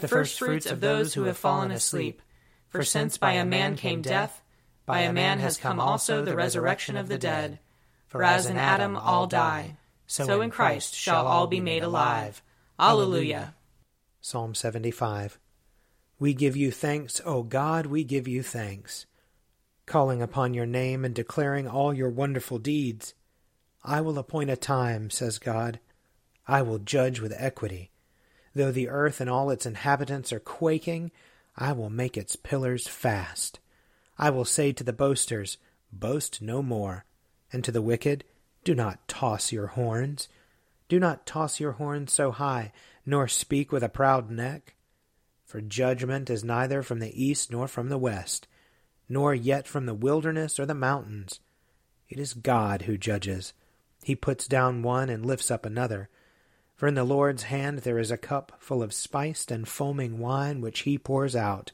[0.00, 2.20] the firstfruits of those who have fallen asleep.
[2.68, 4.42] For since by a man came death,
[4.84, 7.60] by a man has come also the resurrection of the dead.
[8.08, 12.42] For as in Adam all die, so in Christ shall all be made alive.
[12.78, 13.54] Alleluia.
[14.20, 15.38] Psalm 75.
[16.18, 19.06] We give you thanks, O God, we give you thanks.
[19.86, 23.14] Calling upon your name and declaring all your wonderful deeds.
[23.84, 25.78] I will appoint a time, says God.
[26.48, 27.90] I will judge with equity.
[28.54, 31.10] Though the earth and all its inhabitants are quaking,
[31.56, 33.60] I will make its pillars fast.
[34.16, 35.58] I will say to the boasters,
[35.92, 37.04] Boast no more,
[37.52, 38.24] and to the wicked,
[38.64, 40.28] Do not toss your horns.
[40.88, 42.72] Do not toss your horns so high,
[43.06, 44.74] nor speak with a proud neck.
[45.44, 48.48] For judgment is neither from the east nor from the west,
[49.08, 51.40] nor yet from the wilderness or the mountains.
[52.08, 53.52] It is God who judges.
[54.02, 56.08] He puts down one and lifts up another.
[56.74, 60.60] For in the Lord's hand there is a cup full of spiced and foaming wine
[60.60, 61.72] which he pours out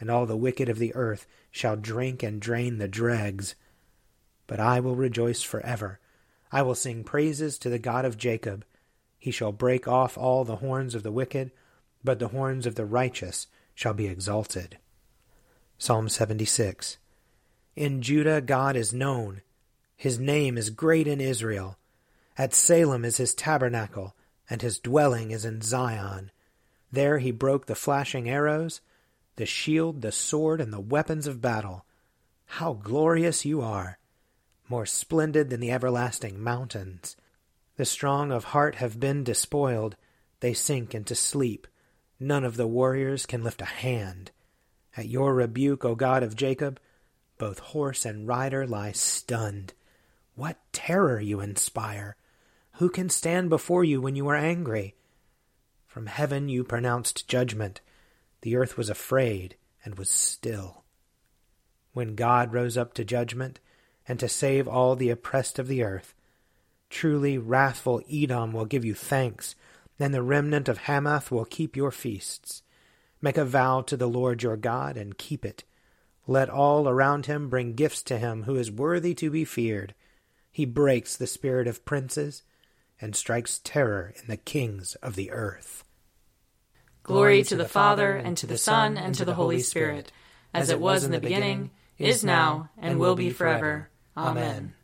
[0.00, 3.54] and all the wicked of the earth shall drink and drain the dregs.
[4.46, 6.00] But I will rejoice forever.
[6.50, 8.64] I will sing praises to the God of Jacob.
[9.18, 11.52] He shall break off all the horns of the wicked,
[12.02, 14.78] but the horns of the righteous shall be exalted.
[15.78, 16.96] Psalm 76
[17.76, 19.42] In Judah God is known.
[19.96, 21.76] His name is great in Israel.
[22.38, 24.16] At Salem is his tabernacle,
[24.50, 26.32] and his dwelling is in Zion.
[26.90, 28.80] There he broke the flashing arrows
[29.36, 31.86] the shield, the sword, and the weapons of battle.
[32.44, 33.98] How glorious you are!
[34.68, 37.16] More splendid than the everlasting mountains.
[37.76, 39.96] The strong of heart have been despoiled.
[40.40, 41.66] They sink into sleep.
[42.18, 44.30] None of the warriors can lift a hand.
[44.94, 46.78] At your rebuke, O God of Jacob,
[47.38, 49.72] both horse and rider lie stunned.
[50.34, 52.16] What terror you inspire!
[52.80, 54.94] Who can stand before you when you are angry?
[55.86, 57.82] From heaven you pronounced judgment.
[58.40, 60.84] The earth was afraid and was still.
[61.92, 63.60] When God rose up to judgment
[64.08, 66.14] and to save all the oppressed of the earth,
[66.88, 69.54] truly wrathful Edom will give you thanks,
[69.98, 72.62] and the remnant of Hamath will keep your feasts.
[73.20, 75.64] Make a vow to the Lord your God and keep it.
[76.26, 79.94] Let all around him bring gifts to him who is worthy to be feared.
[80.50, 82.42] He breaks the spirit of princes
[83.00, 85.84] and strikes terror in the kings of the earth.
[87.02, 90.12] Glory to the Father, and to the Son, and to the Holy Spirit,
[90.52, 93.90] as it was in the beginning, is now, and will be forever.
[94.16, 94.74] Amen.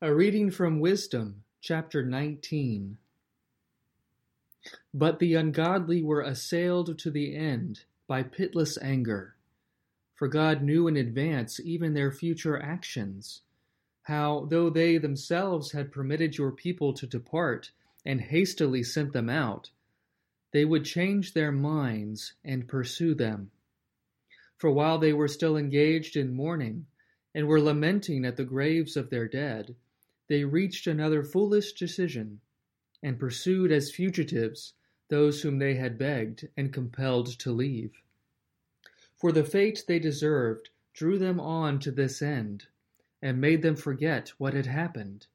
[0.00, 2.98] A reading from Wisdom, chapter 19.
[4.92, 9.34] But the ungodly were assailed to the end by pitiless anger.
[10.14, 13.42] For God knew in advance even their future actions,
[14.08, 17.70] how, though they themselves had permitted your people to depart
[18.06, 19.68] and hastily sent them out,
[20.50, 23.50] they would change their minds and pursue them.
[24.56, 26.86] For while they were still engaged in mourning,
[27.34, 29.76] and were lamenting at the graves of their dead,
[30.26, 32.40] they reached another foolish decision,
[33.02, 34.72] and pursued as fugitives
[35.08, 37.92] those whom they had begged and compelled to leave.
[39.16, 42.68] For the fate they deserved drew them on to this end,
[43.22, 45.26] and made them forget what had happened,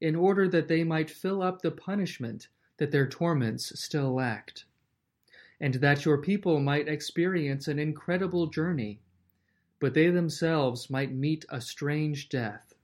[0.00, 2.48] in order that they might fill up the punishment
[2.78, 4.64] that their torments still lacked,
[5.60, 9.00] and that your people might experience an incredible journey,
[9.80, 12.74] but they themselves might meet a strange death.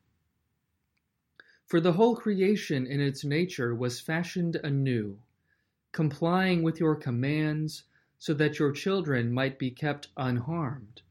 [1.67, 5.19] For the whole creation in its nature was fashioned anew,
[5.93, 7.85] complying with your commands,
[8.19, 11.03] so that your children might be kept unharmed.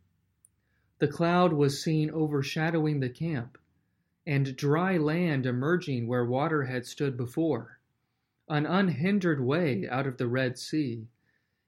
[1.04, 3.58] The cloud was seen overshadowing the camp,
[4.26, 7.82] and dry land emerging where water had stood before
[8.48, 11.10] an unhindered way out of the Red Sea,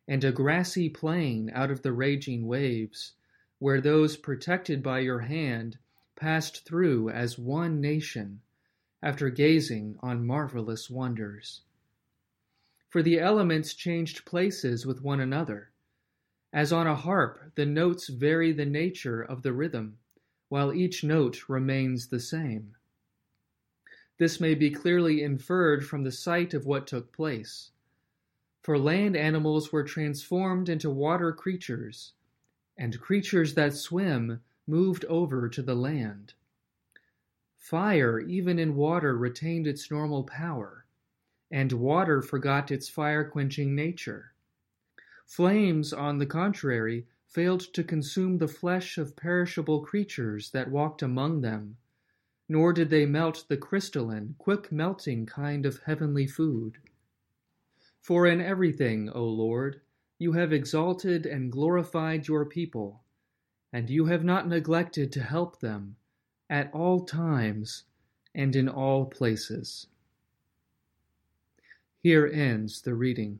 [0.08, 3.16] and a grassy plain out of the raging waves,
[3.60, 5.80] where those protected by your hand
[6.16, 8.40] passed through as one nation,
[9.04, 11.64] after gazing on marvelous wonders.
[12.88, 15.72] For the elements changed places with one another.
[16.56, 19.98] As on a harp, the notes vary the nature of the rhythm,
[20.48, 22.78] while each note remains the same.
[24.20, 27.72] This may be clearly inferred from the sight of what took place.
[28.62, 32.14] For land animals were transformed into water creatures,
[32.78, 36.36] and creatures that swim moved over to the land.
[37.58, 40.86] Fire, even in water, retained its normal power,
[41.52, 44.35] and water forgot its fire quenching nature.
[45.26, 51.42] Flames, on the contrary, failed to consume the flesh of perishable creatures that walked among
[51.42, 51.78] them
[52.48, 56.78] nor did they melt the crystalline, quick melting kind of heavenly food.
[58.02, 59.82] For in everything, O Lord,
[60.20, 63.04] you have exalted and glorified your people,
[63.74, 65.96] and you have not neglected to help them
[66.50, 67.86] at all times
[68.36, 69.88] and in all places.
[72.00, 73.40] Here ends the reading.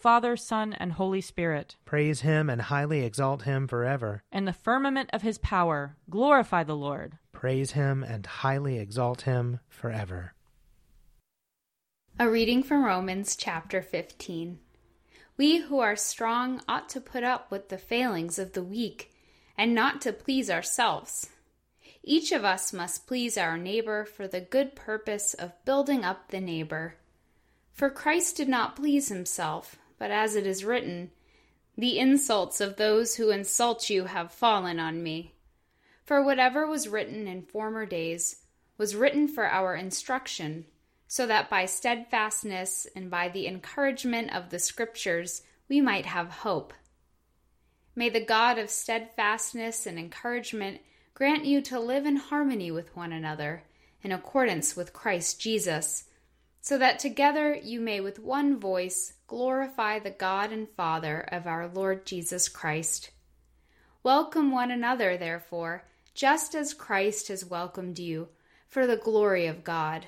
[0.00, 1.76] Father, Son, and Holy Spirit.
[1.84, 4.22] Praise him and highly exalt him forever.
[4.32, 7.18] In the firmament of his power, glorify the Lord.
[7.32, 10.32] Praise him and highly exalt him forever.
[12.18, 14.58] A reading from Romans chapter 15.
[15.36, 19.12] We who are strong ought to put up with the failings of the weak
[19.58, 21.28] and not to please ourselves.
[22.02, 26.40] Each of us must please our neighbor for the good purpose of building up the
[26.40, 26.94] neighbor.
[27.72, 31.10] For Christ did not please himself, but as it is written,
[31.76, 35.34] The insults of those who insult you have fallen on me.
[36.04, 38.36] For whatever was written in former days
[38.78, 40.64] was written for our instruction,
[41.06, 46.72] so that by steadfastness and by the encouragement of the Scriptures we might have hope.
[47.94, 50.80] May the God of steadfastness and encouragement
[51.12, 53.64] grant you to live in harmony with one another,
[54.02, 56.04] in accordance with Christ Jesus
[56.62, 61.66] so that together you may with one voice glorify the God and Father of our
[61.66, 63.10] Lord Jesus Christ.
[64.02, 68.28] Welcome one another, therefore, just as Christ has welcomed you,
[68.66, 70.06] for the glory of God.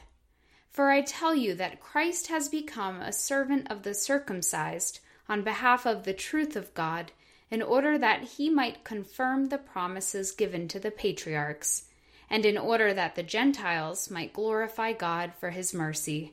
[0.71, 5.87] For I tell you that Christ has become a servant of the circumcised on behalf
[5.87, 7.13] of the truth of God,
[7.51, 11.85] in order that he might confirm the promises given to the patriarchs,
[12.29, 16.33] and in order that the Gentiles might glorify God for his mercy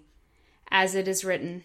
[0.72, 1.64] as it is written,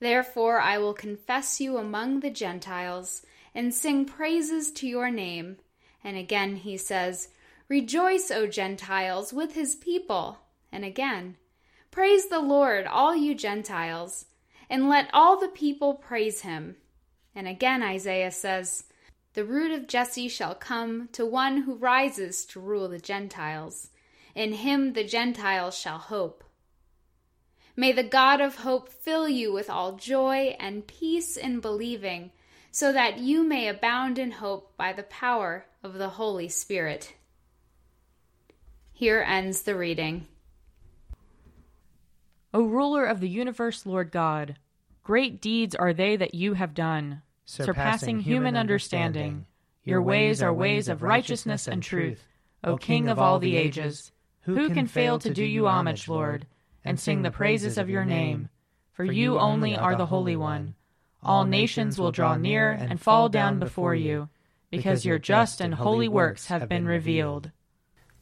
[0.00, 3.22] Therefore I will confess you among the Gentiles
[3.54, 5.56] and sing praises to your name.
[6.04, 7.28] And again he says,
[7.68, 10.38] Rejoice, O Gentiles, with his people.
[10.70, 11.36] And again,
[11.90, 14.26] Praise the Lord, all you Gentiles,
[14.70, 16.76] and let all the people praise him.
[17.34, 18.84] And again Isaiah says,
[19.34, 23.90] The root of Jesse shall come to one who rises to rule the Gentiles.
[24.34, 26.44] In him the Gentiles shall hope.
[27.78, 32.32] May the God of hope fill you with all joy and peace in believing,
[32.72, 37.14] so that you may abound in hope by the power of the Holy Spirit.
[38.92, 40.26] Here ends the reading.
[42.52, 44.56] O ruler of the universe, Lord God,
[45.04, 49.46] great deeds are they that you have done, surpassing human understanding.
[49.84, 52.26] Your ways are ways of righteousness and truth,
[52.64, 54.10] O King of all the ages.
[54.40, 56.44] Who can fail to do you homage, Lord?
[56.84, 58.48] And sing the praises of your name.
[58.92, 60.74] For you only are the Holy One.
[61.22, 64.28] All nations will draw near and fall down before you,
[64.70, 67.50] because your just and holy works have been revealed.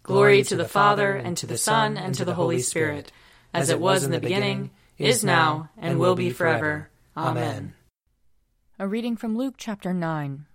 [0.03, 3.11] Glory to the Father, and to the Son, and to the Holy Spirit,
[3.53, 6.91] as it was in the beginning, is now, and will be forever.
[7.17, 7.75] Amen.
[8.79, 10.47] A reading from Luke chapter 9.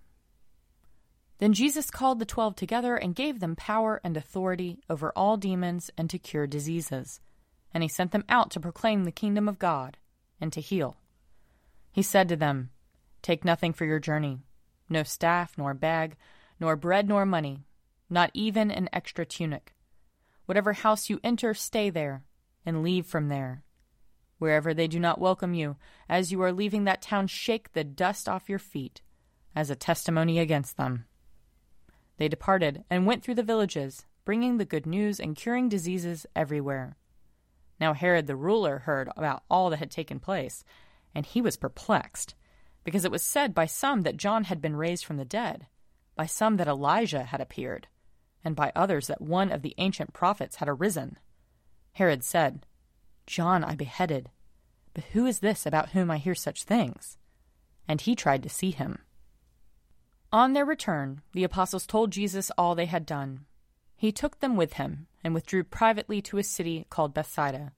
[1.39, 5.89] Then Jesus called the twelve together and gave them power and authority over all demons
[5.97, 7.19] and to cure diseases
[7.73, 9.97] and he sent them out to proclaim the kingdom of God
[10.39, 10.97] and to heal.
[11.91, 12.69] He said to them,
[13.21, 14.39] Take nothing for your journey
[14.91, 16.17] no staff, nor bag,
[16.59, 17.63] nor bread, nor money,
[18.09, 19.73] not even an extra tunic.
[20.45, 22.23] Whatever house you enter, stay there,
[22.65, 23.63] and leave from there.
[24.37, 25.77] Wherever they do not welcome you,
[26.09, 29.01] as you are leaving that town, shake the dust off your feet,
[29.55, 31.05] as a testimony against them.
[32.17, 36.97] They departed and went through the villages, bringing the good news and curing diseases everywhere.
[37.81, 40.63] Now Herod the ruler heard about all that had taken place,
[41.15, 42.35] and he was perplexed,
[42.83, 45.65] because it was said by some that John had been raised from the dead,
[46.15, 47.87] by some that Elijah had appeared,
[48.43, 51.17] and by others that one of the ancient prophets had arisen.
[51.93, 52.67] Herod said,
[53.25, 54.29] John I beheaded,
[54.93, 57.17] but who is this about whom I hear such things?
[57.87, 58.99] And he tried to see him.
[60.31, 63.47] On their return, the apostles told Jesus all they had done.
[63.95, 67.73] He took them with him and withdrew privately to a city called Bethsaida.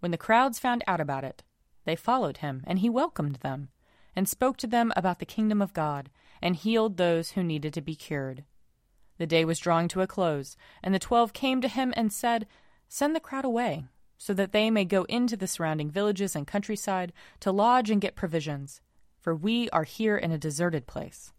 [0.00, 1.42] When the crowds found out about it,
[1.84, 3.68] they followed him, and he welcomed them,
[4.16, 6.10] and spoke to them about the kingdom of God,
[6.42, 8.44] and healed those who needed to be cured.
[9.18, 12.46] The day was drawing to a close, and the twelve came to him and said,
[12.88, 13.86] Send the crowd away,
[14.18, 18.16] so that they may go into the surrounding villages and countryside to lodge and get
[18.16, 18.80] provisions,
[19.20, 21.32] for we are here in a deserted place.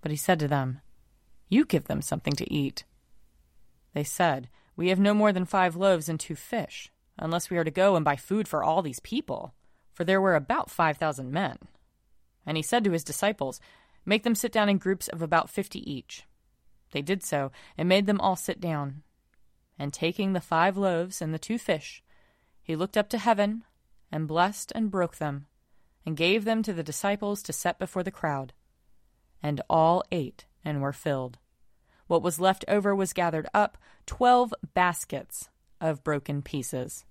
[0.00, 0.80] But he said to them,
[1.48, 2.84] You give them something to eat.
[3.94, 7.64] They said, We have no more than five loaves and two fish, unless we are
[7.64, 9.54] to go and buy food for all these people,
[9.92, 11.58] for there were about five thousand men.
[12.44, 13.60] And he said to his disciples,
[14.04, 16.24] Make them sit down in groups of about fifty each.
[16.90, 19.02] They did so, and made them all sit down.
[19.78, 22.02] And taking the five loaves and the two fish,
[22.62, 23.64] he looked up to heaven,
[24.12, 25.46] and blessed and broke them,
[26.04, 28.52] and gave them to the disciples to set before the crowd.
[29.42, 31.38] And all ate and were filled.
[32.06, 35.48] What was left over was gathered up, twelve baskets
[35.80, 37.04] of broken pieces.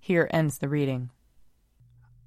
[0.00, 1.10] Here ends the reading.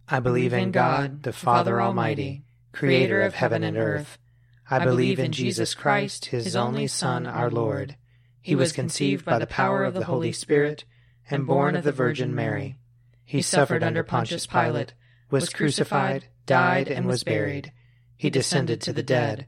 [0.07, 4.17] I believe in God, the Father Almighty, creator of heaven and earth.
[4.69, 7.95] I believe in Jesus Christ, his only Son, our Lord.
[8.41, 10.85] He was conceived by the power of the Holy Spirit
[11.29, 12.77] and born of the Virgin Mary.
[13.23, 14.93] He suffered under Pontius Pilate,
[15.29, 17.71] was crucified, died, and was buried.
[18.17, 19.47] He descended to the dead.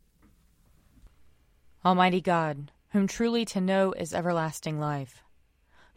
[1.85, 5.23] Almighty God, whom truly to know is everlasting life,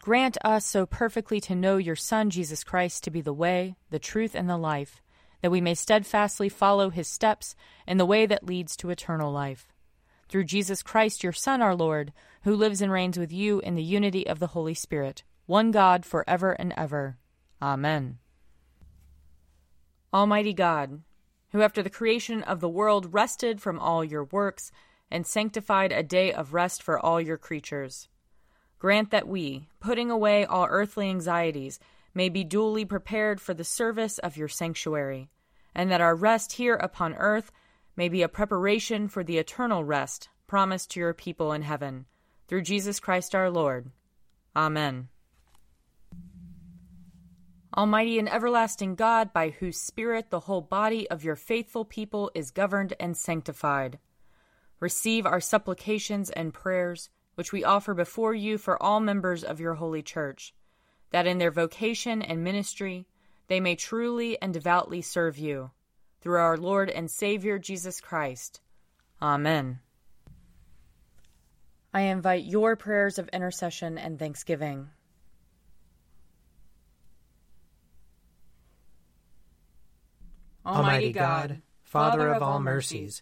[0.05, 3.97] Grant us so perfectly to know your Son, Jesus Christ, to be the way, the
[3.97, 5.01] truth, and the life,
[5.41, 7.55] that we may steadfastly follow his steps
[7.87, 9.73] in the way that leads to eternal life.
[10.29, 12.13] Through Jesus Christ, your Son, our Lord,
[12.43, 16.05] who lives and reigns with you in the unity of the Holy Spirit, one God,
[16.05, 17.17] for ever and ever.
[17.59, 18.19] Amen.
[20.13, 21.01] Almighty God,
[21.49, 24.71] who after the creation of the world rested from all your works
[25.09, 28.09] and sanctified a day of rest for all your creatures,
[28.79, 31.79] grant that we, putting away all earthly anxieties,
[32.13, 35.29] may be duly prepared for the service of your sanctuary,
[35.73, 37.51] and that our rest here upon earth
[37.95, 42.05] may be a preparation for the eternal rest promised to your people in heaven.
[42.47, 43.91] Through Jesus Christ our Lord.
[44.55, 45.09] Amen.
[47.75, 52.51] Almighty and everlasting God, by whose Spirit the whole body of your faithful people is
[52.51, 53.99] governed and sanctified,
[54.79, 59.75] receive our supplications and prayers, which we offer before you for all members of your
[59.75, 60.53] holy church,
[61.11, 63.07] that in their vocation and ministry
[63.47, 65.71] they may truly and devoutly serve you.
[66.21, 68.59] Through our Lord and Savior Jesus Christ.
[69.21, 69.79] Amen.
[71.93, 74.89] I invite your prayers of intercession and thanksgiving.
[80.65, 83.21] Almighty God, Father of all mercies,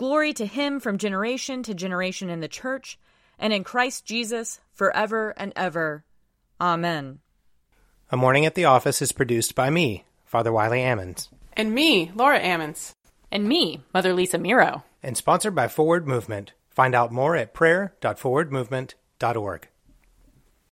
[0.00, 2.98] Glory to Him from generation to generation in the Church
[3.38, 6.06] and in Christ Jesus forever and ever.
[6.58, 7.18] Amen.
[8.10, 12.40] A Morning at the Office is produced by me, Father Wiley Ammons, And me, Laura
[12.40, 12.92] Ammons.
[13.30, 14.84] And me, Mother Lisa Meirow.
[15.02, 16.54] and sponsored by Forward Movement.
[16.70, 19.68] Find out more at prayer.forwardmovement.org.